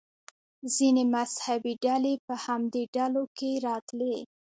[0.75, 4.17] ځینې مذهبي ډلې په همدې ډلو کې راتلې.